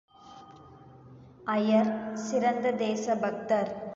[1.47, 1.91] ஐயர்
[2.13, 3.89] சிறந்த தேசபக்தர்.